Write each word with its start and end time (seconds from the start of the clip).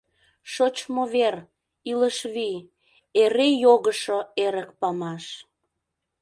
Шочмо 0.53 1.03
вер, 1.13 1.35
илыш 1.91 2.17
вий— 2.35 2.57
Эре 3.21 3.47
йогышо 3.63 4.19
эрык 4.45 4.69
памаш. 4.79 5.25